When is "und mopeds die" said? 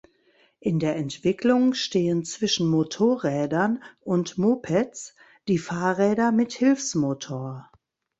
3.99-5.59